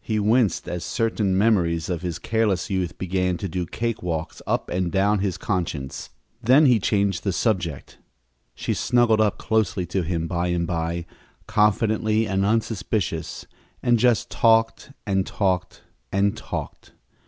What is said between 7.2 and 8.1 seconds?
the subject.